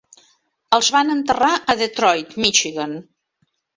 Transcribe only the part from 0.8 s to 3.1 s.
van enterrar a Detroit, Michigan.